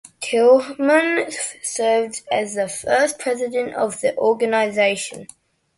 Tilghman 0.19 1.31
served 1.63 2.23
as 2.31 2.55
the 2.55 2.67
first 2.67 3.19
president 3.19 3.75
of 3.75 4.01
the 4.01 4.17
organization. 4.17 5.27